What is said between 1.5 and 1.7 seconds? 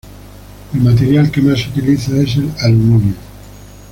se